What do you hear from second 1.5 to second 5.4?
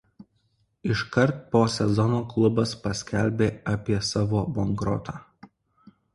po sezono klubas paskelbė apie savo bankrotą.